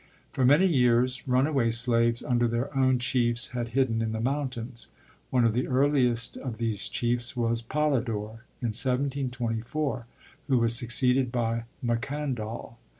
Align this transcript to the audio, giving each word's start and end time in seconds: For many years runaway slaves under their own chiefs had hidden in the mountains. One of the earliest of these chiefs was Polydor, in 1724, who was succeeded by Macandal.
For 0.31 0.43
many 0.43 0.65
years 0.65 1.21
runaway 1.27 1.69
slaves 1.69 2.23
under 2.23 2.47
their 2.47 2.75
own 2.75 2.97
chiefs 2.97 3.49
had 3.49 3.67
hidden 3.77 4.01
in 4.01 4.13
the 4.13 4.19
mountains. 4.19 4.87
One 5.29 5.45
of 5.45 5.53
the 5.53 5.67
earliest 5.67 6.37
of 6.37 6.57
these 6.57 6.87
chiefs 6.89 7.37
was 7.37 7.61
Polydor, 7.61 8.41
in 8.63 8.69
1724, 8.73 10.07
who 10.47 10.57
was 10.57 10.75
succeeded 10.75 11.31
by 11.31 11.65
Macandal. 11.85 12.77